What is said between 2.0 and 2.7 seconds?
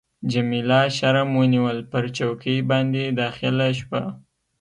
چوکۍ